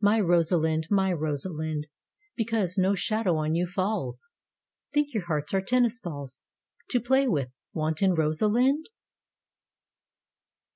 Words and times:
My 0.00 0.20
Rosalind, 0.20 0.86
my 0.92 1.12
Rosalind, 1.12 1.88
Because 2.36 2.78
no 2.78 2.94
shadow 2.94 3.34
on 3.38 3.56
you 3.56 3.66
falls, 3.66 4.28
Think 4.92 5.12
you 5.12 5.22
hearts 5.22 5.52
are 5.54 5.60
tennis 5.60 5.98
balls 5.98 6.40
To 6.90 7.00
play 7.00 7.26
with, 7.26 7.50
wanton 7.72 8.14
Rosalind? 8.14 8.86